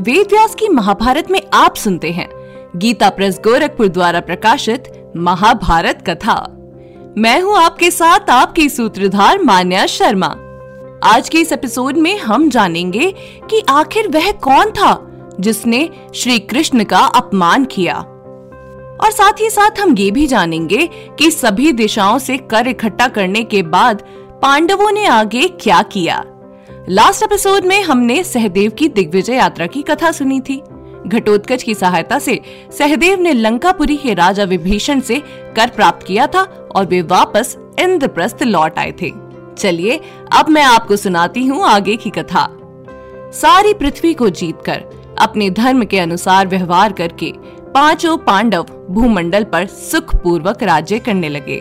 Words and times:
वेद 0.00 0.26
व्यास 0.30 0.54
की 0.54 0.68
महाभारत 0.68 1.30
में 1.30 1.40
आप 1.54 1.76
सुनते 1.76 2.10
हैं। 2.10 2.28
गीता 2.76 3.10
प्रेस 3.10 3.40
गोरखपुर 3.44 3.88
द्वारा 3.88 4.20
प्रकाशित 4.20 5.12
महाभारत 5.16 6.04
कथा। 6.08 6.34
मैं 7.18 7.40
हूँ 7.40 7.56
आपके 7.56 7.90
साथ 7.90 8.30
आपकी 8.30 8.68
सूत्रधार 8.68 9.42
मान्या 9.42 9.86
शर्मा। 9.86 10.26
आज 11.04 11.28
के 11.28 11.38
इस 11.38 11.52
एपिसोड 11.52 11.96
में 11.96 12.18
हम 12.18 12.48
जानेंगे 12.50 13.14
कि 13.50 13.62
आखिर 13.68 14.08
वह 14.08 14.32
कौन 14.32 14.70
था 14.70 15.10
जिसने 15.40 15.90
श्री 16.14 16.38
कृष्ण 16.38 16.84
का 16.84 17.00
अपमान 17.00 17.64
किया। 17.64 17.98
और 19.02 19.10
साथ 19.10 19.40
ही 19.40 19.50
साथ 19.50 19.80
हम 19.80 19.96
ये 19.98 20.10
भी 20.10 20.26
जानेंगे 20.26 20.90
कि 21.18 21.30
सभी 21.30 21.72
दिशाओं 21.72 22.18
से 22.18 22.36
कर 22.36 22.66
इकट्ठा 22.66 23.08
करने 23.08 23.44
के 23.44 23.62
बाद 23.62 24.02
पांडवों 24.42 24.90
ने 24.90 25.06
आगे 25.06 25.48
क्या 25.48 25.82
किया। 25.82 26.24
लास्ट 26.88 27.22
एपिसोड 27.22 27.64
में 27.64 27.82
हमने 27.82 28.24
सहदेव 28.24 28.70
की 28.70 28.88
दिग्विजय 28.88 29.34
यात्रा 29.34 29.66
की 29.66 29.82
कथा 29.82 30.10
सुनी 30.12 30.40
थी। 30.40 30.62
घटोत्कच 31.06 31.62
की 31.62 31.74
सहायता 31.74 32.18
से 32.18 32.40
सहदेव 32.78 33.20
ने 33.20 33.32
लंकापुरी 33.32 33.96
के 33.96 34.14
राजा 34.14 34.44
विभीषण 34.44 35.00
से 35.00 35.22
कर 35.56 35.68
प्राप्त 35.68 36.06
किया 36.06 36.26
था 36.26 36.42
और 36.76 36.86
वे 36.86 37.02
वापस 37.02 37.56
इंद्रप्रस्थ 37.78 38.42
लौट 38.42 38.78
आए 38.78 38.92
थे। 39.02 39.12
चलिए, 39.58 40.00
अब 40.32 40.48
मैं 40.48 40.62
आपको 40.62 40.96
सुनाती 40.96 41.46
हूँ 41.46 41.64
आगे 41.64 41.96
की 41.96 42.10
कथा। 42.10 42.46
सारी 43.32 43.74
पृथ्वी 43.74 44.14
को 44.14 44.28
जीतकर, 44.28 44.84
अपने 45.18 45.50
धर्म 45.50 45.84
के 45.84 45.98
अनुसार 45.98 46.46
व्यवहार 46.46 46.92
करके 46.92 47.32
पाँचों 47.74 48.16
पांडव 48.16 48.66
भूमंडल 48.90 49.44
पर 49.44 49.66
सुख 49.66 50.16
पूर्वक 50.16 50.62
राज्य 50.62 50.98
करने 50.98 51.28
लगे। 51.28 51.56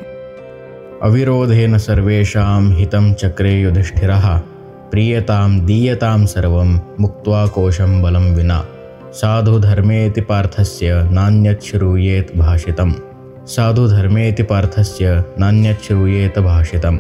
अविरोधेन 1.04 1.78
सर्वेषां 1.78 2.74
हितम 2.74 3.14
चक्रे 3.14 3.62
युधिष्ठिरः। 3.62 4.42
प्रीयतां 4.92 5.66
दीयतां 5.66 6.26
सर्वं 6.26 6.80
मुक्त्वा 7.00 7.48
कोशं 7.48 8.02
बलं 8.02 8.36
विना। 8.36 8.66
साधुधर्मेति 9.14 10.22
पार्थस्य 10.22 11.10
नान्यत् 11.12 11.64
श्रूयेत 11.64 12.38
भाषितम्। 12.38 12.94
साधुधर्मेति 13.48 14.44
पार्थस्य 14.44 15.24
नान्यत् 15.40 15.84
श्रूयेत 15.84 16.40
भाषितम्। 16.40 16.98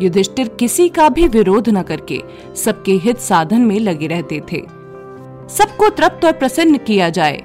युधिष्ठिर 0.00 0.48
किसी 0.48 0.88
का 0.88 1.08
भी 1.08 1.28
विरोध 1.28 1.68
न 1.68 1.82
करके 1.82 2.20
सबके 2.64 2.92
हित 2.92 3.18
साधन 3.18 3.60
में 3.60 3.80
लगे 3.80 4.06
रहते 4.06 4.42
थे। 4.52 4.62
सबको 5.48 5.88
तृप्त 5.88 6.24
और 6.24 6.32
प्रसन्न 6.32 6.76
किया 6.76 7.08
जाए। 7.08 7.42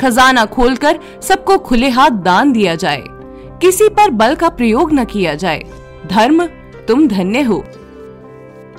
खजाना 0.00 0.44
खोलकर 0.44 0.98
सबको 1.22 1.58
खुले 1.58 1.88
हाथ 1.88 2.10
दान 2.10 2.52
दिया 2.52 2.74
जाए। 2.74 3.02
किसी 3.62 3.88
पर 3.88 4.10
बल 4.10 4.34
का 4.34 4.48
प्रयोग 4.48 4.92
न 4.92 5.04
किया 5.04 5.34
जाए। 5.34 5.64
धर्म, 6.10 6.46
तुम 6.88 7.08
धन्य 7.08 7.40
हो। 7.40 7.64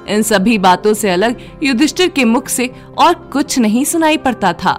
इन 0.10 0.22
सभी 0.22 0.58
बातों 0.58 0.94
से 0.94 1.10
अलग 1.10 1.36
युधिष्ठिर 1.64 2.10
के 2.10 2.26
मुख 2.26 2.48
से 2.48 2.70
और 2.98 3.14
कुछ 3.34 3.60
नहीं 3.60 3.84
सुनाई 3.86 4.18
पड़ता 4.18 4.54
था। 4.54 4.74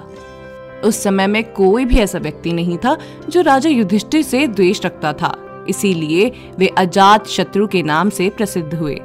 उस 0.85 1.03
समय 1.03 1.27
में 1.27 1.43
कोई 1.53 1.85
भी 1.85 1.99
ऐसा 1.99 2.19
व्यक्ति 2.19 2.53
नहीं 2.53 2.79
था 2.79 2.97
जो 3.29 3.41
राजा 3.41 3.71
युधिष्ठिर 3.71 4.23
से 4.23 4.47
द्वेष 4.47 4.85
रखता 4.85 5.13
था। 5.13 5.37
इसीलिए 5.69 6.33
वे 6.59 6.67
अजात 6.67 7.27
शत्रु 7.27 7.67
के 7.67 7.83
नाम 7.83 8.11
से 8.11 8.29
प्रसिद्ध 8.29 8.75
हुए। 8.75 8.99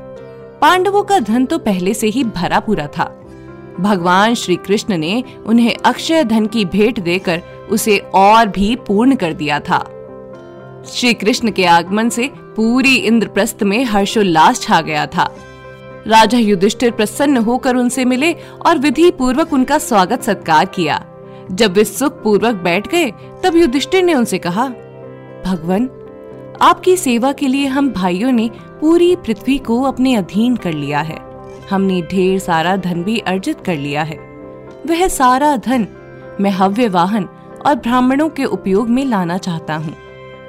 पांडवों 0.61 1.03
का 1.03 1.19
धन 1.19 1.45
तो 1.45 1.57
पहले 1.57 1.93
से 1.93 2.07
ही 2.07 2.23
भरा 2.23 2.59
पूरा 2.59 2.87
था। 2.87 3.03
भगवान 3.79 4.33
श्री 4.33 4.55
कृष्ण 4.55 4.97
ने 4.97 5.23
उन्हें 5.45 5.75
अक्षय 5.85 6.23
धन 6.23 6.45
की 6.45 6.65
भेंट 6.65 6.99
देकर 6.99 7.41
उसे 7.71 7.97
और 8.15 8.47
भी 8.47 8.75
पूर्ण 8.75 9.15
कर 9.15 9.33
दिया 9.33 9.59
था। 9.59 9.79
श्री 10.89 11.13
कृष्ण 11.13 11.51
के 11.51 11.65
आगमन 11.65 12.09
से 12.09 12.29
पूरी 12.55 12.95
इंद्रप्रस्थ 12.95 13.63
में 13.63 13.83
हर्षोल्लास 13.85 14.61
छा 14.61 14.81
गया 14.81 15.05
था। 15.05 15.35
राजा 16.07 16.37
युधिष्ठिर 16.37 16.91
प्रसन्न 16.91 17.37
होकर 17.37 17.75
उनसे 17.75 18.05
मिले 18.05 18.33
और 18.65 18.77
विधि 18.77 19.11
पूर्वक 19.11 19.53
उनका 19.53 19.77
स्वागत 19.77 20.21
सत्कार 20.21 20.65
किया। 20.65 21.05
जब 21.51 21.73
वे 21.73 21.83
सुख 21.83 22.23
पूर्वक 22.23 22.55
बैठ 22.55 22.87
गए, 22.87 23.11
तब 23.43 23.55
युधिष्ठिर 23.55 24.03
ने 24.03 24.13
उनसे 24.13 24.37
कहा, 24.37 24.67
भगवान, 25.45 25.89
आपकी 26.61 26.97
सेवा 26.97 27.31
के 27.31 27.47
लिए 27.47 27.65
हम 27.65 27.91
भाइयों 27.91 28.31
ने 28.31 28.49
पूरी 28.81 29.15
पृथ्वी 29.15 29.57
को 29.57 29.81
अपने 29.81 30.15
अधीन 30.15 30.55
कर 30.55 30.73
लिया 30.73 30.99
है। 30.99 31.19
हमने 31.69 32.01
ढेर 32.01 32.39
सारा 32.39 32.75
धन 32.75 33.03
भी 33.03 33.19
अर्जित 33.19 33.61
कर 33.65 33.77
लिया 33.77 34.03
है। 34.03 34.17
वह 34.87 35.07
सारा 35.07 35.57
धन 35.57 35.87
मैं 36.41 36.51
हव्य 36.51 36.87
वाहन 36.87 37.29
और 37.65 37.75
ब्राह्मणों 37.75 38.29
के 38.29 38.45
उपयोग 38.45 38.89
में 38.89 39.05
लाना 39.05 39.37
चाहता 39.37 39.75
हूँ। 39.75 39.95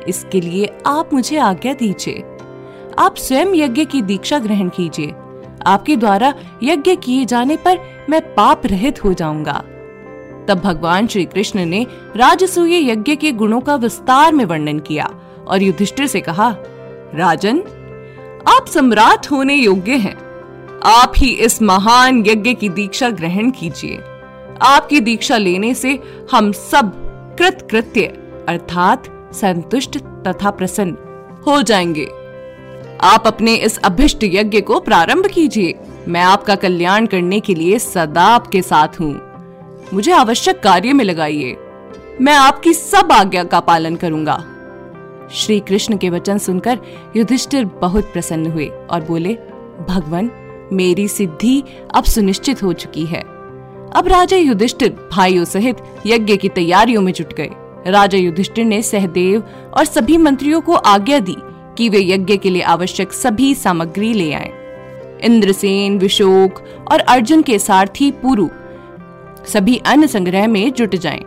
इसके 0.09 0.41
लिए 0.41 0.79
आप 0.87 1.11
मुझे 1.13 1.37
आज्ञा 1.37 1.73
दीजिए। 1.73 2.25
आप 2.99 3.17
स्वयं 3.17 3.55
यज्ञ 3.55 3.85
की 3.85 4.03
दीक्षा 4.03 4.39
ग्रहण 4.39 4.69
कीजिए। 4.69 5.15
आपके 5.67 5.97
द्वारा 5.97 6.35
यज्ञ 6.63 6.97
किए 6.97 7.25
जाने 7.25 7.57
पर 7.57 7.79
मैं 8.11 8.35
पाप 8.35 8.67
रहित 8.67 9.05
हो 9.05 9.13
जाऊँगा। 9.13 9.65
तब 10.49 10.61
भगवान 10.65 11.07
श्री 11.07 11.25
कृष्ण 11.25 11.65
ने 11.65 11.87
राजसूय 12.17 12.91
यज्ञ 12.91 13.17
के 13.17 13.33
गुणों 13.33 13.61
का 13.61 13.75
विस्तार 13.75 14.33
में 14.33 14.45
वर्णन 14.45 14.79
किया 14.79 15.11
और 15.47 15.63
युधिष्ठिर 15.63 16.07
से 16.07 16.21
कहा, 16.21 16.57
राजन, 17.15 17.59
आप 18.49 18.67
सम्राट 18.67 19.31
होने 19.31 19.55
योग्य 19.55 19.93
हैं। 19.93 20.27
आप 20.85 21.13
ही 21.17 21.31
इस 21.31 21.63
महान 21.63 22.25
यज्ञ 22.27 22.55
की 22.55 22.69
दीक्षा 22.69 23.11
ग्रहण 23.11 23.51
कीजिए। 23.51 23.99
आपकी 24.63 25.01
दीक्षा 25.01 25.37
लेने 25.37 25.75
से 25.75 25.99
हम 26.33 26.53
सब 26.53 26.93
कृत 27.39 27.69
कृत्य 27.71 28.01
अर्थात 28.49 29.31
संतुष्ट 29.33 29.99
तथा 29.99 30.51
प्रसन्न 30.51 30.97
हो 31.47 31.63
जाएँगे। 31.63 32.26
आप 33.01 33.27
अपने 33.27 33.55
इस 33.55 33.79
अभिष्ट 33.79 34.19
यज्ञ 34.25 34.61
को 34.61 34.81
प्रारंभ 34.81 35.27
कीजिए। 35.27 35.75
मैं 36.09 36.23
आपका 36.23 36.55
कल्याण 36.55 37.07
करने 37.07 37.41
के 37.41 37.55
लिए 37.55 37.79
सदा 37.79 38.23
आपके 38.23 38.63
साथ 38.63 38.89
हूँ। 39.01 39.21
मुझे 39.95 40.13
आवश्यक 40.13 40.63
कार्य 40.63 40.93
में 40.93 41.05
लगाइए। 41.05 41.57
मैं 42.21 42.35
आपकी 42.35 42.75
सब 42.75 43.13
आज्ञा 43.13 43.45
का 43.45 43.61
पालन 43.61 43.97
करूँगा। 43.97 44.45
श्री 45.33 45.61
कृष्ण 45.61 45.97
के 45.97 46.11
वचन 46.11 46.39
सुनकर 46.39 46.79
युधिष्ठिर 47.17 47.65
बहुत 47.65 48.05
प्रसन्न 48.05 48.51
हुए 48.51 48.71
और 48.91 49.01
बोले, 49.01 49.39
भगवान, 49.89 50.31
मेरी 50.73 51.09
सिद्धि 51.09 51.63
अब 51.95 52.05
सुनिश्चित 52.05 52.63
हो 52.63 52.73
चुकी 52.73 53.07
है। 53.07 53.21
अब 53.93 54.03
राजा 54.07 54.37
युधिष्ठिर 54.37 55.09
भाइयों 55.13 55.45
सहित 55.45 55.77
यज्ञ 56.07 56.37
की 56.37 56.49
तैयारियों 56.49 57.03
में 57.03 57.13
जुट 57.13 57.33
गए। 57.33 57.51
राजा 57.87 58.19
युधिष्ठिर 58.19 58.65
ने 58.65 58.83
सहदेव 58.83 59.43
और 59.75 59.85
सभी 59.85 60.17
मंत्रियों 60.17 60.61
को 60.61 60.73
आज्ञा 60.73 61.19
दी 61.19 61.37
कि 61.79 61.89
वे 61.89 62.01
यज्ञ 62.03 62.37
के 62.37 62.51
लिए 62.51 62.63
आवश्यक 62.63 63.13
सभी 63.13 63.55
सामग्री 63.55 64.13
ले 64.13 64.33
आए 64.33 64.51
इंद्रसेन, 65.25 65.99
विशोक 65.99 66.63
और 66.93 67.01
अर्जुन 67.01 67.43
के 67.43 67.59
सारथी 67.59 68.11
पुरु 68.13 68.49
सभी 69.47 69.77
अन्य 69.87 70.07
संग्रह 70.07 70.47
में 70.47 70.73
जुट 70.73 70.97
जाएँ। 70.97 71.23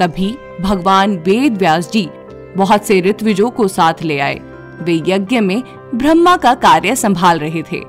तभी 0.00 0.34
भगवान 0.60 1.16
वेद 1.18 1.56
व्यास 1.56 1.90
जी 1.92 2.08
बहुत 2.56 2.86
से 2.86 3.00
ऋत्विजों 3.00 3.50
को 3.50 3.68
साथ 3.68 4.02
ले 4.02 4.18
आए 4.18 4.40
वे 4.82 5.00
यज्ञ 5.06 5.40
में 5.40 5.62
ब्रह्मा 5.94 6.36
का 6.36 6.54
कार्य 6.54 6.94
संभाल 6.96 7.38
रहे 7.38 7.62
थे 7.62 7.80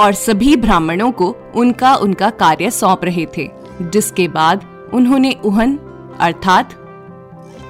और 0.00 0.12
सभी 0.12 0.56
ब्राह्मणों 0.56 1.10
को 1.12 1.34
उनका 1.56 1.94
उनका 1.96 2.30
कार्य 2.30 2.70
सौंप 2.70 3.04
रहे 3.04 3.26
थे, 3.36 3.48
जिसके 3.82 4.28
बाद 4.28 4.64
उन्होंने 4.94 5.34
उहन, 5.44 5.76
अर्थात 6.20 6.74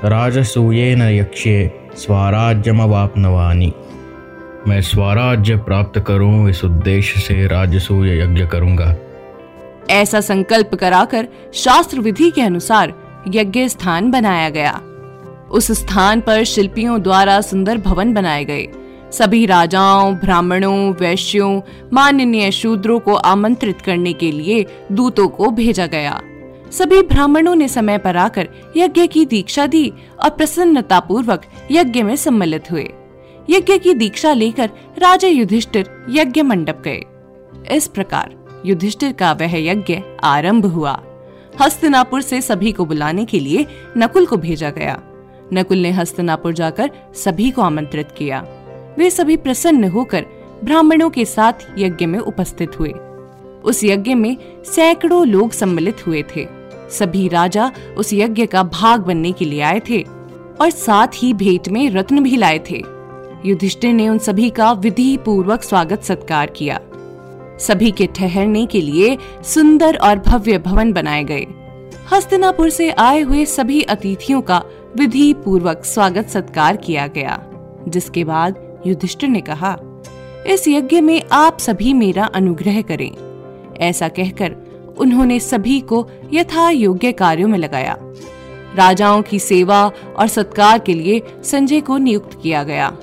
राजसूयेन 0.04 1.02
यक्ष्ये 1.02 1.88
स्वराज्यमवाप्नवानि। 1.98 3.72
मैं 4.68 4.80
स्वराज्य 4.80 5.56
प्राप्त 5.56 6.00
करूँ, 6.00 6.50
इस 6.50 6.64
उद्देश्य 6.64 7.20
से 7.20 7.46
राजसूय 7.46 8.22
यज्ञ 8.22 8.46
करूँगा। 8.46 8.96
ऐसा 9.90 10.20
संकल्प 10.20 10.74
कराकर 10.74 11.28
शास्त्र 11.54 12.00
विधि 12.00 12.30
के 12.30 12.42
अनुसार 12.42 12.94
यज्ञ 13.28 13.68
स्थान 13.68 14.10
बनाया 14.10 14.50
गया। 14.50 14.80
उस 15.50 15.72
स्थान 15.72 16.20
पर 16.20 16.44
शिल्पियों 16.44 17.02
द्वारा 17.02 17.40
सुंदर 17.40 17.78
भवन 17.78 18.12
बनाए 18.14 18.44
गए। 18.44 18.68
सभी 19.12 19.46
राजाओं, 19.46 20.14
ब्राह्मणों, 20.14 20.92
वैश्यों, 20.92 21.60
माननीय 21.92 22.50
शूद्रों 22.50 22.98
को 22.98 23.14
आमंत्रित 23.14 23.80
करने 23.80 24.12
के 24.12 24.32
लिए 24.32 24.66
दूतों 24.92 25.28
को 25.28 25.50
भेजा 25.50 25.86
गया। 25.86 26.20
सभी 26.73 27.03
ब्राह्मणों 27.03 27.55
ने 27.55 27.69
समय 27.69 27.99
पर 27.99 28.17
आकर 28.17 28.49
यज्ञ 28.76 29.06
की 29.06 29.25
दीक्षा 29.25 29.67
दी 29.67 29.93
और 30.25 30.31
प्रसन्नता 30.31 31.00
पूर्वक 31.00 31.43
यज्ञ 31.70 32.03
में 32.03 32.17
सम्मिलित 32.17 32.70
हुए। 32.70 32.88
यज्ञ 33.50 33.79
की 33.79 33.94
दीक्षा 33.94 34.32
लेकर 34.32 34.70
राजा 34.99 35.29
युधिष्ठिर 35.29 36.06
यज्ञ 36.11 36.43
मंडप 36.43 36.82
गए। 36.85 37.05
इस 37.73 37.87
प्रकार 37.87 38.35
युधिष्ठिर 38.67 39.12
का 39.12 39.32
वह 39.32 39.56
यज्ञ 39.56 40.00
आरंभ 40.25 40.67
हुआ। 40.67 41.03
हस्तनापुर 41.62 42.23
से 42.23 42.41
सभी 42.41 42.73
को 42.73 42.85
बुलाने 42.85 43.25
के 43.25 43.41
लिए 43.41 43.67
नकुल 43.97 44.26
को 44.26 44.37
भेजा 44.37 44.70
गया। 44.70 45.03
नकुल 45.53 45.79
ने 45.79 45.91
हस्तनापुर 45.91 46.53
जाकर 46.53 46.91
सभी 47.15 47.50
को 47.50 47.62
आमंत्रित 47.62 48.09
किया। 48.19 48.44
वे 48.99 49.11
सभी 49.11 49.37
प्रसन्न 49.37 49.85
होकर 49.85 50.26
ब्राह्मणों 50.65 51.11
के 51.11 51.25
साथ 51.25 51.53
यज्ञ 51.79 52.06
में 52.06 52.19
उपस्थित 52.19 52.81
हुए। 52.81 52.93
उस 53.65 53.85
यज्ञ 53.85 54.15
में 54.15 54.37
सैकड़ों 54.65 55.26
लोग 55.26 55.53
सम्मिलित 55.53 56.06
हुए 56.06 56.23
थे। 56.23 56.57
सभी 56.90 57.29
राजा 57.29 57.70
उस 57.96 58.12
यज्ञ 58.12 58.46
का 58.46 58.62
भाग 58.62 59.00
बनने 59.00 59.32
के 59.32 59.44
लिए 59.44 59.61
आए 59.61 59.81
थे 59.90 60.02
और 60.61 60.70
साथ 60.70 61.08
ही 61.14 61.32
भेंट 61.32 61.69
में 61.69 61.88
रत्न 61.90 62.23
भी 62.23 62.37
लाए 62.37 62.58
थे। 62.70 62.82
युधिष्ठिर 63.44 63.93
ने 63.93 64.08
उन 64.08 64.19
सभी 64.19 64.50
का 64.50 64.73
विधि 64.73 65.17
पूर्वक 65.17 65.62
स्वागत 65.62 66.02
सत्कार 66.02 66.50
किया। 66.50 66.81
सभी 67.61 67.90
के 67.90 68.06
ठहरने 68.06 68.67
के 68.67 68.81
लिए 68.81 69.17
सुंदर 69.44 69.96
और 69.96 70.19
भव्य 70.19 70.58
भवन 70.58 70.93
बनाए 70.93 71.25
गए। 71.25 71.46
हस्तिनापुर 72.12 72.70
से 72.70 72.91
आए 72.91 73.20
हुए 73.20 73.44
सभी 73.44 73.82
अतिथियों 73.82 74.41
का 74.41 74.62
विधि 74.96 75.32
पूर्वक 75.34 75.84
स्वागत 75.84 76.29
सत्कार 76.29 76.76
किया 76.76 77.06
गया, 77.06 77.41
जिसके 77.88 78.25
बाद 78.25 78.82
युधिष्ठिर 78.87 79.29
ने 79.29 79.41
कहा, 79.41 79.76
इस 80.46 80.69
यज्ञ 80.69 81.00
में 81.00 81.23
आप 81.32 81.58
सभी 81.58 81.93
मेरा 81.94 82.25
अनुग्रह 82.25 82.81
करें। 82.82 83.11
ऐसा 83.81 84.08
कहकर 84.08 84.56
उन्होंने 85.00 85.40
सभी 85.40 85.80
को 85.80 86.08
यथा 86.32 86.70
योग्य 86.70 87.12
कार्यों 87.12 87.48
में 87.48 87.58
लगाया। 87.58 87.96
राजाओं 88.74 89.22
की 89.22 89.38
सेवा 89.38 89.92
और 90.16 90.26
सत्कार 90.26 90.78
के 90.78 90.94
लिए 90.94 91.22
संजय 91.44 91.80
को 91.80 91.98
नियुक्त 91.98 92.38
किया 92.42 92.62
गया। 92.62 92.96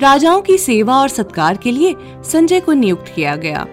राजाओं 0.00 0.40
की 0.40 0.58
सेवा 0.58 0.96
और 0.96 1.08
सत्कार 1.08 1.56
के 1.56 1.70
लिए 1.70 1.94
संजय 2.24 2.60
को 2.60 2.72
नियुक्त 2.72 3.12
किया 3.14 3.36
गया। 3.36 3.66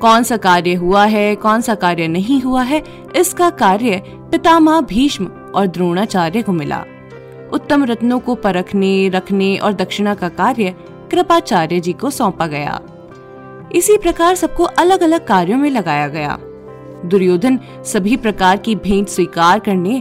कौन 0.00 0.22
सा 0.22 0.36
कार्य 0.36 0.74
हुआ 0.74 1.04
है, 1.04 1.34
कौन 1.34 1.60
सा 1.60 1.74
कार्य 1.74 2.08
नहीं 2.08 2.42
हुआ 2.42 2.62
है, 2.62 2.82
इसका 3.16 3.50
कार्य 3.50 4.02
पितामह 4.06 4.80
भीष्म 4.80 5.26
और 5.54 5.66
द्रोणाचार्य 5.66 6.42
को 6.42 6.52
मिला। 6.52 6.84
उत्तम 7.52 7.84
रत्नों 7.84 8.20
को 8.20 8.34
परखने, 8.34 9.08
रखने 9.08 9.56
और 9.56 9.72
दक्षिणा 9.72 10.14
का 10.14 10.28
कार्य 10.28 10.74
कृपाचार्य 11.10 11.80
जी 11.80 11.92
को 11.92 12.10
सौंपा 12.10 12.46
गया। 12.46 12.80
इसी 13.74 13.96
प्रकार 13.96 14.34
सबको 14.34 14.64
अलग 14.64 15.02
अलग 15.02 15.26
कार्यों 15.26 15.58
में 15.58 15.70
लगाया 15.70 16.08
गया। 16.08 16.38
दुर्योधन 17.04 17.58
सभी 17.84 18.16
प्रकार 18.16 18.56
की 18.56 18.74
भेंट 18.74 19.08
स्वीकार 19.08 19.58
करने 19.58 20.00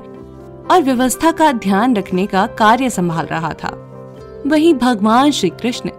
और 0.72 0.82
व्यवस्था 0.82 1.32
का 1.32 1.52
ध्यान 1.52 1.96
रखने 1.96 2.26
का 2.26 2.46
कार्य 2.60 2.90
संभाल 2.90 3.26
रहा 3.26 3.54
था। 3.54 3.72
वहीं 4.48 4.74
भगवान 4.74 5.32
श्री 5.32 5.50
कृष्ण 5.52 5.90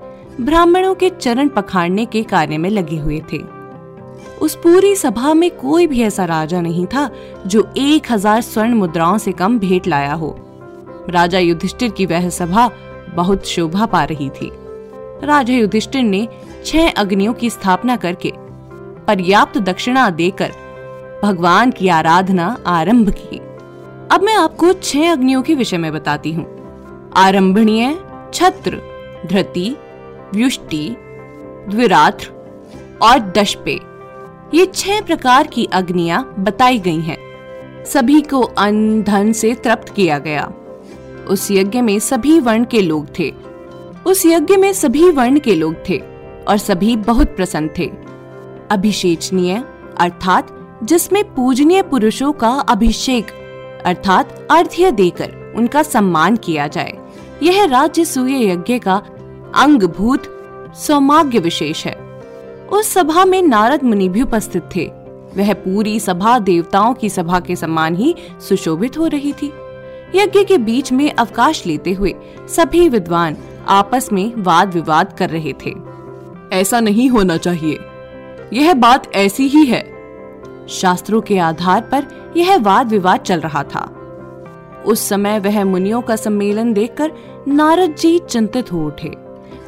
ब्राह्मणों 0.40 0.94
के 0.94 1.10
चरण 1.10 1.48
पखाड़ने 1.48 2.04
के 2.04 2.22
कार्य 2.22 2.58
में 2.58 2.70
लगे 2.70 2.96
हुए 2.96 3.20
थे। 3.32 3.38
उस 4.42 4.54
पूरी 4.54 4.94
सभा 4.96 5.34
में 5.34 5.50
कोई 5.50 5.86
भी 5.86 6.02
ऐसा 6.02 6.24
राजा 6.24 6.60
नहीं 6.60 6.86
था 6.86 7.08
जो 7.46 7.66
एक 7.76 8.10
हज़ार 8.12 8.40
स्वर्ण 8.40 8.74
मुद्राओं 8.74 9.18
से 9.18 9.32
कम 9.32 9.58
भेंट 9.58 9.86
लाया 9.86 10.12
हो। 10.12 10.34
राजा 11.10 11.38
युधिष्ठिर 11.38 11.90
की 11.90 12.06
वह 12.06 12.28
सभा 12.30 12.70
बहुत 13.14 13.46
शोभा 13.46 13.86
पा 13.86 14.04
रही 14.04 14.28
थी। 14.30 14.50
राजा 15.24 15.54
युधिष्ठिर 15.54 16.02
ने 16.02 16.26
छह 16.64 16.88
अग्नियों 16.90 17.32
की 17.32 17.50
स्थापना 17.50 17.96
करके 17.96 18.32
पर्याप्त 19.06 19.58
दक्षिणा 19.60 20.08
देकर 20.12 20.52
भगवान 21.22 21.70
की 21.70 21.88
आराधना 21.88 22.58
आरंभ 22.66 23.10
की। 23.10 23.38
अब 24.12 24.20
मैं 24.22 24.34
आपको 24.34 24.72
छह 24.72 25.12
अग्नियों 25.12 25.42
के 25.42 25.54
विषय 25.54 25.78
में 25.78 25.92
बताती 25.92 26.32
हूँ। 26.32 26.46
आरंभणीय 27.16 27.98
छत्र, 28.34 28.82
धृति, 29.26 29.76
व्युष्टि, 30.34 30.96
द्विरात्र 31.68 32.30
और 33.02 33.18
दशपे। 33.18 33.80
ये 34.54 34.66
छह 34.66 35.00
प्रकार 35.00 35.46
की 35.46 35.64
अग्नियाँ 35.64 36.34
बताई 36.38 36.78
गई 36.78 37.00
हैं। 37.00 37.18
सभी 37.84 38.20
को 38.20 38.40
अन्न 38.40 39.02
धन 39.02 39.32
से 39.32 39.54
तृप्त 39.54 39.88
किया 39.88 40.18
गया। 40.18 40.52
उस 41.28 41.50
यज्ञ 41.50 41.80
में 41.80 41.98
सभी 41.98 42.40
वर्ण 42.40 42.64
के 42.64 42.82
लोग 42.82 43.06
थे। 43.18 43.34
उस 44.06 44.26
यज्ञ 44.26 44.56
में 44.56 44.72
सभी 44.72 45.10
वर्ण 45.10 45.38
के 45.38 45.54
लोग 45.54 45.74
थे 45.88 46.02
और 46.48 46.58
सभी 46.58 46.96
बहुत 46.96 47.26
प्रसन्न 47.26 47.70
थे। 47.78 47.92
अभिषेचनीय, 48.70 49.64
अर्थात 50.00 50.63
जिसमें 50.84 51.34
पूजनीय 51.34 51.82
पुरुषों 51.82 52.32
का 52.32 52.48
अभिषेक, 52.48 53.26
अर्थात 53.84 54.46
अर्घ्य 54.50 54.90
देकर 54.90 55.54
उनका 55.56 55.82
सम्मान 55.82 56.36
किया 56.36 56.66
जाए। 56.66 56.92
यह 57.42 57.64
राज्य 57.64 58.04
सूर्य 58.04 58.50
यज्ञ 58.50 58.78
का 58.78 59.02
अंगभूत 59.54 60.22
सौमाग्य 60.76 61.38
विशेष 61.38 61.86
है। 61.86 61.94
उस 62.72 62.92
सभा 62.92 63.24
में 63.24 63.42
नारद 63.42 63.84
मुनि 63.84 64.08
भी 64.08 64.22
उपस्थित 64.22 64.62
थे। 64.76 64.86
वह 65.36 65.54
पूरी 65.54 66.00
सभा 66.00 66.38
देवताओं 66.38 66.94
की 66.94 67.08
सभा 67.08 67.40
के 67.40 67.56
समान 67.56 67.94
ही 67.94 68.14
सुशोभित 68.48 68.98
हो 68.98 69.06
रही 69.06 69.32
थी। 69.32 69.52
यज्ञ 70.14 70.44
के 70.44 70.58
बीच 70.58 70.92
में 70.92 71.12
अवकाश 71.12 71.66
लेते 71.66 71.92
हुए 71.92 72.14
सभी 72.48 72.88
विद्वान 72.88 73.36
आपस 73.68 74.08
में 74.12 74.32
वाद 74.36 74.74
विवाद 74.74 75.16
कर 75.18 75.30
रहे 75.30 75.52
थे। 75.66 75.74
ऐसा 76.52 76.80
नहीं 76.80 77.08
होना 77.08 77.36
चाहिए। 77.36 77.78
यह 78.52 78.74
बात 78.74 79.14
ऐसी 79.14 79.48
ही 79.48 79.64
है 79.64 79.93
शास्त्रों 80.68 81.20
के 81.20 81.38
आधार 81.38 81.80
पर 81.80 82.32
यह 82.36 82.56
वाद 82.58 82.88
विवाद 82.88 83.20
चल 83.20 83.40
रहा 83.40 83.62
था। 83.62 84.00
उस 84.86 85.08
समय 85.08 85.38
वह 85.38 85.64
मुनियों 85.64 86.02
का 86.02 86.16
सम्मेलन 86.16 86.72
देखकर 86.72 87.12
नारद 87.48 87.94
जी 87.94 88.18
चिंतित 88.18 88.72
हो 88.72 88.86
उठे। 88.86 89.12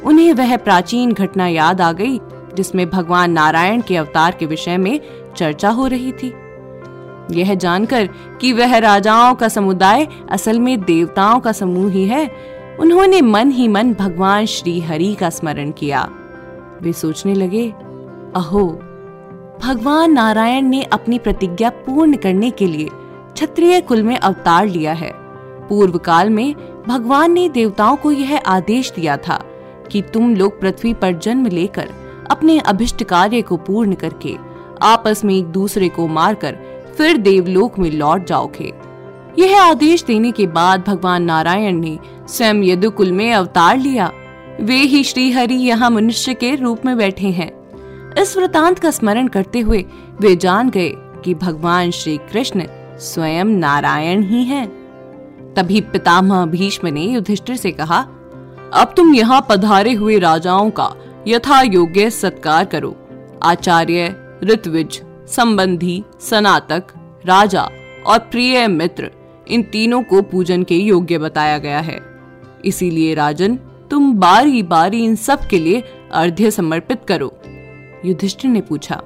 उन्हें 0.03 0.33
वह 0.33 0.57
प्राचीन 0.57 1.11
घटना 1.11 1.47
याद 1.47 1.81
आ 1.81 1.91
गई, 1.91 2.19
जिसमें 2.53 2.89
भगवान 2.89 3.31
नारायण 3.31 3.81
के 3.81 3.97
अवतार 3.97 4.35
के 4.39 4.45
विषय 4.45 4.77
में 4.77 4.99
चर्चा 5.35 5.69
हो 5.69 5.87
रही 5.87 6.11
थी। 6.11 6.33
यह 7.31 7.55
जानकर 7.55 8.09
कि 8.41 8.53
वह 8.53 8.77
राजाओं 8.77 9.35
का 9.35 9.47
समुदाय 9.47 10.07
असल 10.31 10.59
में 10.59 10.81
देवताओं 10.81 11.39
का 11.39 11.51
समूह 11.51 11.91
ही 11.91 12.05
है, 12.05 12.31
उन्होंने 12.79 13.21
मन 13.21 13.51
ही 13.51 13.67
मन 13.67 13.93
भगवान 13.93 14.45
श्री 14.45 14.79
हरि 14.79 15.15
का 15.19 15.29
स्मरण 15.29 15.71
किया। 15.71 16.09
वे 16.81 16.93
सोचने 16.93 17.33
लगे, 17.33 17.73
अहो 18.35 18.79
भगवान 19.61 20.11
नारायण 20.11 20.65
ने 20.65 20.81
अपनी 20.83 21.19
प्रतिज्ञा 21.19 21.69
पूर्ण 21.69 22.17
करने 22.17 22.49
के 22.49 22.67
लिए 22.67 22.89
क्षत्रिय 23.33 23.81
कुल 23.81 24.03
में 24.03 24.17
अवतार 24.17 24.67
लिया 24.67 24.93
है। 24.93 25.11
पूर्व 25.69 25.97
काल 25.97 26.29
में 26.29 26.53
भगवान 26.87 27.31
ने 27.31 27.49
देवताओं 27.49 27.95
को 27.95 28.11
यह 28.11 28.37
आदेश 28.37 28.91
दिया 28.91 29.17
था 29.17 29.43
कि 29.91 30.01
तुम 30.01 30.35
लोग 30.35 30.59
पृथ्वी 30.61 30.93
पर 30.93 31.11
जन्म 31.11 31.45
लेकर 31.45 31.89
अपने 32.31 32.59
अभिष्ट 32.59 33.03
कार्य 33.03 33.41
को 33.41 33.57
पूर्ण 33.57 33.93
करके 33.93 34.35
आपस 34.81 35.25
में 35.25 35.35
एक 35.35 35.45
दूसरे 35.45 35.89
को 35.89 36.07
मारकर 36.07 36.57
फिर 36.97 37.17
देवलोक 37.17 37.79
में 37.79 37.91
लौट 37.91 38.25
जाओगे। 38.25 38.73
यह 39.39 39.61
आदेश 39.61 40.03
देने 40.03 40.31
के 40.31 40.47
बाद 40.47 40.83
भगवान 40.87 41.23
नारायण 41.23 41.79
ने 41.79 41.99
स्वयं 42.27 42.63
यदुकुल 42.63 43.11
में 43.11 43.33
अवतार 43.33 43.77
लिया। 43.77 44.11
वे 44.61 44.75
ही 44.75 45.03
श्री 45.03 45.31
हरि 45.31 45.55
यहाँ 45.55 45.89
मनुष्य 45.89 46.33
के 46.33 46.55
रूप 46.55 46.85
में 46.85 46.97
बैठे 46.97 47.27
हैं। 47.27 47.56
इस 48.17 48.37
वृतांत 48.37 48.79
का 48.79 48.91
स्मरण 48.91 49.27
करते 49.27 49.59
हुए 49.59 49.85
वे 50.21 50.35
जान 50.35 50.69
गए 50.69 50.91
कि 51.23 51.33
भगवान 51.33 51.91
श्री 51.91 52.17
कृष्ण 52.31 52.65
स्वयं 52.99 53.45
नारायण 53.45 54.23
ही 54.23 54.43
हैं। 54.43 54.65
तभी 55.53 55.81
पितामह 55.81 56.45
भीष्म 56.45 56.87
ने 56.87 57.01
युधिष्ठिर 57.03 57.55
से 57.55 57.71
कहा, 57.71 57.99
अब 58.73 58.93
तुम 58.97 59.13
यहाँ 59.15 59.45
पधारे 59.49 59.93
हुए 59.93 60.17
राजाओं 60.19 60.69
का 60.69 60.93
यथा 61.27 61.61
योग्य 61.61 62.09
सत्कार 62.09 62.65
करो। 62.65 62.95
आचार्य, 63.43 64.15
ऋतविज, 64.43 65.01
संबंधी, 65.27 66.03
सनातक, 66.19 66.87
राजा 67.25 67.69
और 68.07 68.19
प्रिय 68.31 68.67
मित्र, 68.67 69.11
इन 69.47 69.63
तीनों 69.63 70.01
को 70.03 70.21
पूजन 70.21 70.63
के 70.63 70.75
योग्य 70.75 71.17
बताया 71.17 71.57
गया 71.57 71.79
है। 71.79 71.99
इसीलिए 72.65 73.13
राजन, 73.13 73.55
तुम 73.91 74.13
बारी 74.13 74.63
बारी 74.63 75.03
इन 75.03 75.15
सब 75.15 75.47
के 75.47 75.59
लिए 75.59 75.83
अर्घ्य 76.11 76.51
समर्पित 76.51 77.05
करो। 77.07 77.33
युधिष्ठिर 78.05 78.51
ने 78.51 78.61
पूछा, 78.61 79.01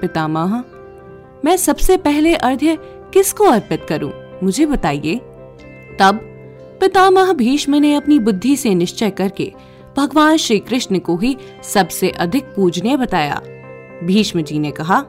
पितामह, 0.00 0.62
मैं 1.44 1.56
सबसे 1.56 1.96
पहले 1.96 2.34
अर्घ्य 2.34 2.76
किसको 3.12 3.44
अर्पित 3.44 3.86
करूँ, 3.88 4.12
मुझे 4.42 4.66
बताइए। 4.66 5.16
तब 6.00 6.20
पितामह 6.80 7.32
भीष्म 7.32 7.76
ने 7.76 7.94
अपनी 7.94 8.18
बुद्धि 8.18 8.56
से 8.56 8.74
निश्चय 8.74 9.10
करके 9.10 9.52
भगवान 9.96 10.36
श्री 10.36 10.58
कृष्ण 10.58 10.98
को 10.98 11.16
ही 11.16 11.36
सबसे 11.64 12.10
अधिक 12.10 12.44
पूजनीय 12.56 12.96
बताया। 12.96 13.40
भीष्म 14.04 14.42
जी 14.42 14.58
ने 14.58 14.70
कहा, 14.70 15.04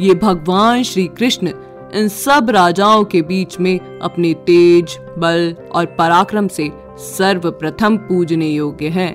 ये 0.00 0.14
भगवान 0.14 0.82
श्री 0.82 1.06
कृष्ण 1.08 1.52
इन 1.94 2.08
सब 2.08 2.50
राजाओं 2.50 3.04
के 3.04 3.20
बीच 3.22 3.58
में 3.60 3.78
अपने 3.98 4.32
तेज, 4.46 4.96
बल 5.18 5.54
और 5.72 5.86
पराक्रम 5.98 6.48
से 6.48 6.70
सर्वप्रथम 6.98 7.96
पूजने 7.98 8.48
योग्य 8.48 8.88
हैं। 8.88 9.14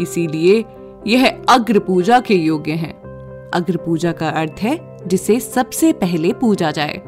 इसीलिए 0.00 0.64
यह 1.06 1.26
अग्र 1.48 1.78
पूजा 1.78 2.20
के 2.20 2.34
योग्य 2.34 2.72
हैं। 2.72 2.94
अग्र 3.54 3.76
पूजा 3.76 4.12
का 4.12 4.28
अर्थ 4.28 4.60
है 4.60 4.98
जिसे 5.06 5.40
सबसे 5.40 5.92
पहले 5.92 6.32
पूजा 6.32 6.70
जाए। 6.70 7.02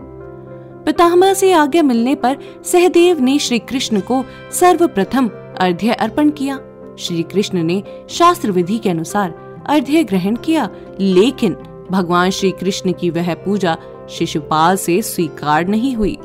पितामह 0.87 1.35
से 1.35 1.53
आज्ञा 1.53 1.83
मिलने 1.83 2.15
पर 2.15 2.37
सहदेव 2.65 3.21
ने 3.21 3.39
श्री 3.39 3.59
कृष्ण 3.59 4.01
को 4.01 4.25
सर्वप्रथम 4.53 5.31
अर्ध्य 5.61 5.93
अर्पण 5.93 6.31
किया। 6.31 6.59
श्री 6.99 7.23
कृष्ण 7.23 7.63
ने 7.63 7.83
शास्त्र 8.09 8.51
विधि 8.51 8.79
के 8.79 8.91
अनुसार 8.91 9.35
अर्ध्य 9.67 10.05
ग्रहण 10.05 10.37
किया, 10.37 10.69
लेकिन 11.01 11.57
भगवान 11.91 12.31
श्री 12.31 12.51
कृष्ण 12.51 12.93
की 12.93 13.11
वह 13.11 13.35
पूजा 13.35 13.77
शिशुपाल 14.11 14.77
से 14.77 15.03
स्वीकार 15.03 15.67
नहीं 15.67 15.95
हुई। 15.97 16.19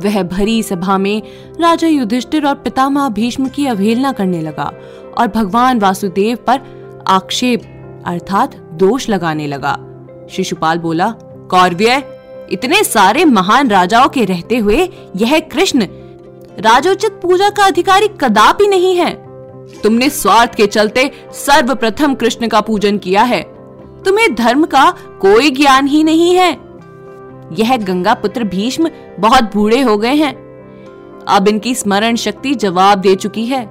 वह 0.00 0.22
भरी 0.22 0.62
सभा 0.62 0.98
में 0.98 1.22
राजा 1.60 1.88
युधिष्ठिर 1.88 2.46
और 2.46 2.54
पितामह 2.54 3.08
भीष्म 3.08 3.48
की 3.48 3.66
अवहेलना 3.66 4.12
करने 4.12 4.40
लगा 4.40 4.72
और 5.18 5.28
भगवान 5.28 5.78
वासुदेव 5.78 6.38
पर 6.46 6.81
आक्षेप, 7.08 7.62
अर्थात 8.06 8.56
दोष 8.56 9.08
लगाने 9.08 9.46
लगा। 9.46 9.78
शिशुपाल 10.30 10.78
बोला, 10.78 11.14
कौरव्य, 11.50 12.04
इतने 12.50 12.84
सारे 12.84 13.24
महान 13.24 13.68
राजाओं 13.68 14.08
के 14.08 14.24
रहते 14.24 14.56
हुए 14.56 14.88
यह 15.16 15.38
कृष्ण, 15.38 15.86
राजोचित 16.58 17.12
पूजा 17.12 17.50
का 17.50 17.64
अधिकारी 17.64 18.08
कदापि 18.08 18.66
नहीं 18.66 18.96
है। 18.96 19.10
तुमने 19.82 20.10
स्वार्थ 20.10 20.54
के 20.54 20.66
चलते 20.66 21.10
सर्वप्रथम 21.32 22.14
कृष्ण 22.14 22.48
का 22.48 22.60
पूजन 22.60 22.98
किया 22.98 23.22
है। 23.22 23.42
तुम्हें 24.02 24.34
धर्म 24.34 24.64
का 24.64 24.90
कोई 25.20 25.50
ज्ञान 25.50 25.86
ही 25.86 26.04
नहीं 26.04 26.34
है। 26.34 26.58
यह 27.52 27.76
गंगा 27.76 28.14
पुत्र 28.14 28.44
भीष्म 28.44 28.90
बहुत 29.18 29.44
बूढ़े 29.44 29.80
हो 29.80 29.98
गए 29.98 30.14
हैं। 30.14 30.34
अब 31.28 31.48
इनकी 31.48 31.74
स्मरण 31.74 32.16
शक्ति 32.16 32.54
जवाब 32.54 32.98
दे 32.98 33.14
चुकी 33.14 33.46
है। 33.46 33.66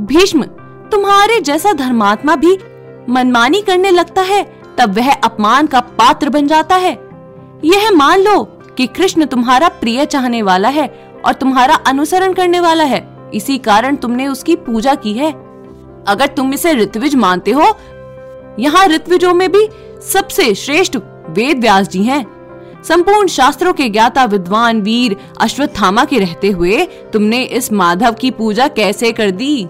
भीष्म 0.00 0.44
तुम्हारे 0.92 1.40
जैसा 1.40 1.72
धर्मात्मा 1.72 2.36
भी 2.36 2.58
मनमानी 3.08 3.60
करने 3.60 3.90
लगता 3.90 4.22
है, 4.22 4.42
तब 4.78 4.94
वह 4.96 5.12
अपमान 5.12 5.66
का 5.66 5.80
पात्र 5.80 6.28
बन 6.28 6.46
जाता 6.46 6.76
है। 6.76 6.92
यह 7.64 7.90
मान 7.90 8.20
लो 8.20 8.42
कि 8.76 8.86
कृष्ण 8.86 9.26
तुम्हारा 9.26 9.68
प्रिय 9.68 10.04
चाहने 10.06 10.42
वाला 10.42 10.68
है 10.68 10.86
और 11.24 11.32
तुम्हारा 11.32 11.74
अनुसरण 11.74 12.32
करने 12.32 12.60
वाला 12.60 12.84
है। 12.84 13.30
इसी 13.34 13.58
कारण 13.58 13.96
तुमने 13.96 14.26
उसकी 14.26 14.56
पूजा 14.56 14.94
की 14.94 15.12
है। 15.12 15.32
अगर 16.06 16.26
तुम 16.26 16.54
इसे 16.54 16.72
ऋत्विज 16.72 17.14
मानते 17.14 17.50
हो, 17.50 17.76
यहाँ 18.58 18.86
ऋत्विजों 18.86 19.34
में 19.34 19.52
भी 19.52 19.68
सबसे 20.12 20.54
श्रेष्ठ 20.54 20.96
वेद 21.28 21.60
व्यास 21.60 21.88
जी 21.88 22.02
हैं। 22.02 22.24
संपूर्ण 22.82 23.26
शास्त्रों 23.26 23.72
के 23.72 23.88
ज्ञाता 23.88 24.24
विद्वान 24.24 24.80
वीर 24.82 25.16
अश्वत्थामा 25.40 26.04
के 26.04 26.18
रहते 26.18 26.48
हुए 26.48 26.84
तुमने 27.12 27.42
इस 27.42 27.72
माधव 27.72 28.12
की 28.12 28.30
पूजा 28.30 28.68
कैसे 28.68 29.12
कर 29.12 29.30
दी? 29.30 29.66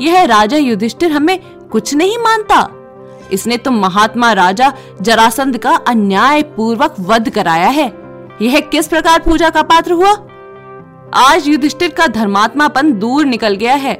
यह 0.00 0.24
राजा 0.24 0.56
युधिष्ठिर 0.56 1.12
हमें 1.12 1.38
कुछ 1.68 1.94
नहीं 1.94 2.18
मानता। 2.18 2.68
इसने 3.32 3.56
तो 3.56 3.70
महात्मा 3.70 4.32
राजा 4.32 4.72
जरासंध 5.02 5.58
का 5.58 5.74
अन्याय 5.88 6.42
पूर्वक 6.56 6.94
वध 7.00 7.28
कराया 7.30 7.68
है। 7.68 7.86
यह 8.42 8.58
किस 8.62 8.88
प्रकार 8.88 9.18
पूजा 9.18 9.50
का 9.50 9.62
पात्र 9.62 9.92
हुआ? 9.92 10.12
आज 11.16 11.48
युधिष्ठिर 11.48 11.90
का 11.90 12.06
धर्मात्मापन 12.06 12.92
दूर 12.92 13.24
निकल 13.24 13.54
गया 13.54 13.74
है। 13.74 13.92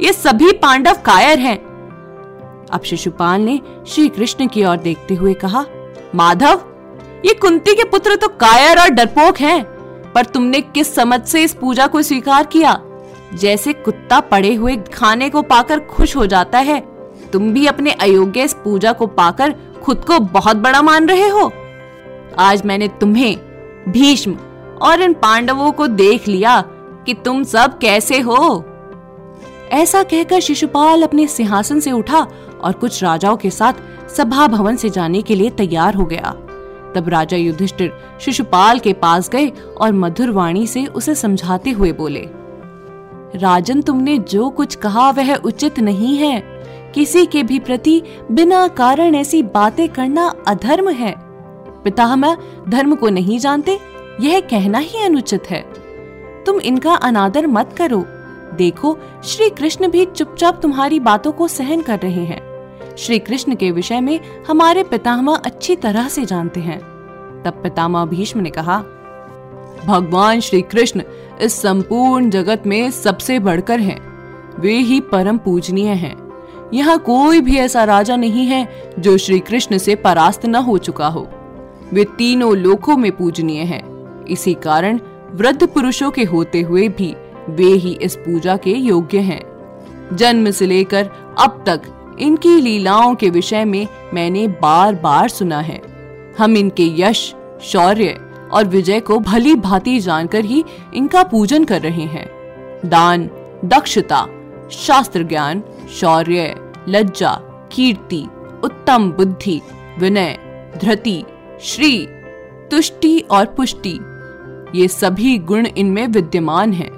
ये 0.00 0.12
सभी 0.12 0.52
पांडव 0.52 0.96
कायर 1.04 1.38
हैं। 1.38 1.56
अब 2.72 2.82
शिशुपाल 2.84 3.40
ने 3.40 3.60
श्री 3.86 4.08
कृष्ण 4.08 4.46
की 4.46 4.64
ओर 4.64 4.76
देखते 4.76 5.14
हुए 5.14 5.34
कहा 5.34 5.64
माधव 6.14 6.72
ये 7.24 7.34
कुंती 7.34 7.74
के 7.74 7.84
पुत्र 7.84 8.16
तो 8.16 8.28
कायर 8.30 8.78
और 8.78 8.88
डरपोक 8.88 9.38
हैं, 9.38 9.62
पर 10.12 10.24
तुमने 10.24 10.60
किस 10.60 10.94
समझ 10.94 11.20
से 11.22 11.42
इस 11.44 11.54
पूजा 11.54 11.86
को 11.86 12.02
स्वीकार 12.02 12.46
किया? 12.46 12.72
जैसे 13.34 13.72
कुत्ता 13.72 14.20
पड़े 14.20 14.54
हुए 14.54 14.76
खाने 14.76 15.30
को 15.30 15.42
पाकर 15.42 15.80
खुश 15.80 16.16
हो 16.16 16.26
जाता 16.26 16.58
है, 16.58 16.80
तुम 17.32 17.52
भी 17.52 17.66
अपने 17.66 17.90
अयोग्य 17.90 18.42
इस 18.42 18.54
पूजा 18.54 18.92
को 18.92 19.06
पाकर 19.06 19.54
खुद 19.82 20.04
को 20.04 20.18
बहुत 20.18 20.56
बड़ा 20.56 20.82
मान 20.82 21.08
रहे 21.08 21.28
हो। 21.28 21.52
आज 22.38 22.64
मैंने 22.64 22.88
तुम्हें, 22.88 23.36
भीष्म 23.88 24.36
और 24.82 25.02
इन 25.02 25.12
पांडवों 25.12 25.72
को 25.72 25.86
देख 25.86 26.28
लिया 26.28 26.60
कि 27.06 27.14
तुम 27.14 27.42
सब 27.44 27.78
कैसे 27.78 28.20
हो। 28.20 28.64
ऐसा 29.72 30.02
कहकर 30.02 30.40
शिशुपाल 30.40 31.02
अपने 31.02 31.26
सिंहासन 31.26 31.80
से 31.80 31.92
उठा 31.92 32.26
और 32.60 32.72
कुछ 32.72 33.02
राजाओं 33.02 33.36
के 33.36 33.50
साथ 33.50 33.72
सभा 34.16 34.46
भवन 34.46 34.76
से 34.76 34.90
जाने 34.90 35.22
के 35.22 35.34
लिए 35.34 35.50
तैयार 35.50 35.94
हो 35.94 36.04
गया। 36.04 36.34
तब 36.94 37.08
राजा 37.08 37.36
युधिष्ठिर 37.36 37.92
शिशुपाल 38.20 38.78
के 38.78 38.92
पास 38.92 39.28
गए 39.28 39.52
और 39.80 39.92
मधुर 39.92 40.30
वाणी 40.30 40.66
से 40.66 40.86
उसे 40.86 41.14
समझाते 41.14 41.70
हुए 41.70 41.92
बोले 41.92 42.28
राजन, 43.36 43.82
तुमने 43.82 44.18
जो 44.18 44.50
कुछ 44.50 44.74
कहा 44.74 45.10
वह 45.10 45.34
उचित 45.34 45.78
नहीं 45.80 46.16
है। 46.16 46.42
किसी 46.94 47.26
के 47.26 47.42
भी 47.42 47.58
प्रति 47.58 48.02
बिना 48.30 48.66
कारण 48.68 49.14
ऐसी 49.14 49.42
बातें 49.42 49.88
करना 49.88 50.34
अधर्म 50.46 50.88
है। 50.90 51.14
पितामह 51.84 52.36
धर्म 52.68 52.94
को 52.94 53.08
नहीं 53.08 53.38
जानते, 53.38 53.78
यह 54.20 54.40
कहना 54.40 54.78
ही 54.78 55.02
अनुचित 55.02 55.50
है। 55.50 55.60
तुम 56.44 56.60
इनका 56.60 56.94
अनादर 56.94 57.46
मत 57.46 57.74
करो। 57.78 58.04
देखो 58.56 58.98
श्री 59.24 59.50
कृष्ण 59.50 59.88
भी 59.88 60.04
चुपचाप 60.06 60.60
तुम्हारी 60.62 61.00
बातों 61.00 61.32
को 61.32 61.48
सहन 61.48 61.80
कर 61.80 61.98
रहे 61.98 62.24
हैं। 62.24 62.40
श्री 62.98 63.18
कृष्ण 63.18 63.54
के 63.54 63.70
विषय 63.70 64.00
में 64.00 64.20
हमारे 64.48 64.82
पितामह 64.84 65.34
अच्छी 65.36 65.76
तरह 65.76 66.08
से 66.08 66.24
जानते 66.24 66.60
हैं। 66.60 66.78
तब 67.42 67.60
पितामह 67.62 68.04
भीष्म 68.04 68.40
ने 68.40 68.50
कहा, 68.50 68.78
भगवान 69.84 70.40
श्री 70.40 70.62
कृष्ण 70.62 71.02
इस 71.42 71.60
संपूर्ण 71.62 72.30
जगत 72.30 72.62
में 72.66 72.90
सबसे 72.90 73.38
बढ़कर 73.38 73.80
हैं। 73.80 73.98
वे 74.60 74.76
ही 74.78 75.00
परम 75.00 75.38
पूजनीय 75.38 75.88
हैं। 75.88 76.16
यहाँ 76.74 76.98
कोई 76.98 77.40
भी 77.40 77.56
ऐसा 77.56 77.84
राजा 77.84 78.16
नहीं 78.16 78.46
है 78.46 78.66
जो 78.98 79.16
श्री 79.16 79.38
कृष्ण 79.40 79.78
से 79.78 79.94
परास्त 79.94 80.46
न 80.46 80.54
हो 80.54 80.78
चुका 80.78 81.06
हो 81.06 81.28
वे 81.92 82.04
तीनों 82.04 82.56
लोकों 82.56 82.96
में 82.96 83.10
पूजनीय 83.12 83.62
हैं। 83.62 83.84
इसी 84.24 84.54
कारण 84.54 85.00
वृद्ध 85.30 85.66
पुरुषों 85.66 86.10
के 86.10 86.24
होते 86.24 86.60
हुए 86.60 86.88
भी 86.88 87.14
वे 87.48 87.64
ही 87.64 87.98
इस 88.02 88.16
पूजा 88.16 88.56
के 88.56 88.70
योग्य 88.70 89.18
हैं 89.18 89.40
जन्म 90.12 90.50
से 90.50 90.66
लेकर 90.66 91.10
अब 91.38 91.62
तक 91.66 91.82
इनकी 92.20 92.60
लीलाओं 92.60 93.14
के 93.14 93.30
विषय 93.30 93.64
में 93.64 93.86
मैंने 94.14 94.46
बार 94.48 94.94
बार 94.94 95.28
सुना 95.28 95.60
है 95.60 95.80
हम 96.38 96.56
इनके 96.56 96.86
यश, 97.00 97.34
शौर्य 97.62 98.18
और 98.52 98.64
विजय 98.64 99.00
को 99.00 99.18
भली 99.18 99.54
भांति 99.54 99.98
जानकर 100.00 100.44
ही 100.44 100.64
इनका 100.94 101.22
पूजन 101.22 101.64
कर 101.64 101.80
रहे 101.80 102.04
हैं 102.04 102.28
दान, 102.84 103.30
दक्षता 103.64 104.26
शास्त्र 104.72 105.22
ज्ञान 105.22 105.62
शौर्य, 105.90 106.54
लज्जा, 106.88 107.32
कीर्ति, 107.72 108.26
उत्तम 108.64 109.10
बुद्धि, 109.12 109.60
विनय, 109.98 110.38
धृति, 110.76 111.24
श्री, 111.60 112.06
तुष्टि 112.70 113.18
और 113.30 113.46
पुष्टि 113.46 113.98
ये 114.74 114.88
सभी 114.88 115.38
गुण 115.38 115.66
इनमें 115.66 116.06
विद्यमान 116.06 116.72
हैं। 116.72 116.90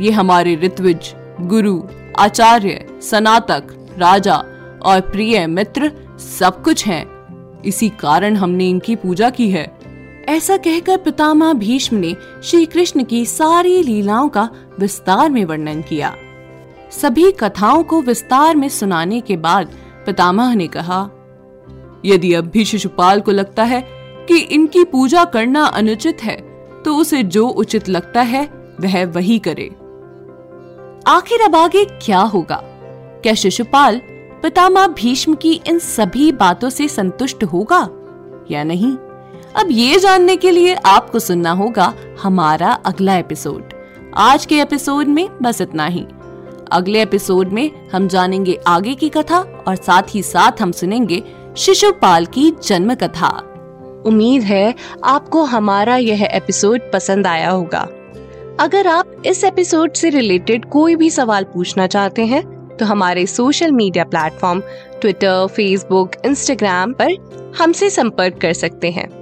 ये 0.00 0.10
हमारे 0.10 0.54
ऋत्विज, 0.56 1.14
गुरु, 1.40 1.82
आचार्य, 2.18 2.86
सनातक, 3.02 3.68
राजा 3.98 4.36
और 4.82 5.00
प्रिय 5.00 5.46
मित्र 5.46 5.90
सब 6.18 6.62
कुछ 6.62 6.86
हैं। 6.86 7.04
इसी 7.62 7.88
कारण 7.88 8.36
हमने 8.36 8.68
इनकी 8.70 8.96
पूजा 8.96 9.30
की 9.30 9.50
है 9.50 9.66
ऐसा 10.28 10.56
कहकर 10.56 10.96
पितामह 10.96 11.52
भीष्म 11.52 11.96
ने 11.96 12.14
श्री 12.44 12.66
कृष्ण 12.66 13.04
की 13.04 13.24
सारी 13.26 13.82
लीलाओं 13.82 14.28
का 14.28 14.48
विस्तार 14.80 15.30
में 15.30 15.44
वर्णन 15.44 15.82
किया। 15.82 16.14
सभी 16.92 17.30
कथाओं 17.32 17.82
को 17.82 18.00
विस्तार 18.02 18.56
में 18.56 18.68
सुनाने 18.68 19.20
के 19.20 19.36
बाद 19.36 19.74
पितामह 20.06 20.54
ने 20.54 20.66
कहा, 20.66 21.02
यदि 22.04 22.32
अब 22.34 22.44
भी 22.44 22.64
शिशुपाल 22.64 23.20
को 23.20 23.30
लगता 23.30 23.64
है 23.64 23.80
कि 24.28 24.38
इनकी 24.38 24.84
पूजा 24.84 25.24
करना 25.24 25.64
अनुचित 25.64 26.22
है 26.24 26.36
तो 26.82 26.96
उसे 26.96 27.22
जो 27.22 27.46
उचित 27.46 27.88
लगता 27.88 28.20
है, 28.20 28.44
वह 28.80 29.04
वही 29.06 29.38
करे। 29.38 29.70
आखिर 31.06 31.40
अब 31.40 31.56
आगे 31.56 31.84
क्या 31.84 32.20
होगा? 32.20 32.60
क्या 33.22 33.34
शिशुपाल 33.34 34.00
पितामह 34.42 34.86
भीष्म 34.86 35.34
की 35.34 35.52
इन 35.66 35.78
सभी 35.78 36.30
बातों 36.32 36.70
से 36.70 36.88
संतुष्ट 36.88 37.44
होगा 37.44 37.88
या 38.50 38.64
नहीं? 38.64 38.96
अब 39.56 39.68
ये 39.70 39.98
जानने 39.98 40.36
के 40.36 40.50
लिए 40.50 40.74
आपको 40.74 41.18
सुनना 41.18 41.50
होगा 41.50 41.92
हमारा 42.22 42.72
अगला 42.86 43.16
एपिसोड। 43.16 43.72
आज 44.14 44.46
के 44.46 44.60
एपिसोड 44.60 45.08
में 45.08 45.28
बस 45.42 45.60
इतना 45.60 45.86
ही। 45.86 46.06
अगले 46.72 47.02
एपिसोड 47.02 47.48
में 47.48 47.70
हम 47.90 48.08
जानेंगे 48.08 48.58
आगे 48.66 48.94
की 48.94 49.08
कथा 49.08 49.38
और 49.68 49.76
साथ 49.76 50.02
ही 50.08 50.22
साथ 50.22 50.62
हम 50.62 50.72
सुनेंगे 50.72 51.22
शिशुपाल 51.56 52.26
की 52.26 52.50
जन्म 52.64 52.94
कथा 52.94 53.28
उम्मीद 54.06 54.42
है 54.42 54.74
आपको 55.04 55.44
हमारा 55.44 55.96
यह 55.96 56.24
एपिसोड 56.24 56.90
पसंद 56.92 57.26
आया 57.26 57.50
होगा। 57.50 57.86
अगर 58.60 58.86
आप 58.86 59.22
इस 59.26 59.44
एपिसोड 59.44 59.92
से 59.92 60.08
रिलेटेड 60.08 60.64
कोई 60.64 60.96
भी 60.96 61.10
सवाल 61.10 61.44
पूछना 61.44 61.86
चाहते 61.86 62.26
हैं 62.26 62.42
तो 62.76 62.86
हमारे 62.86 63.26
social 63.26 63.72
media 63.72 64.04
platform 64.04 64.60
Twitter, 65.00 65.46
Facebook, 65.46 66.12
Instagram 66.26 66.92
पर 66.92 67.52
हमसे 67.58 67.90
संपर्क 67.90 68.38
कर 68.40 68.52
सकते 68.52 68.90
हैं। 68.90 69.21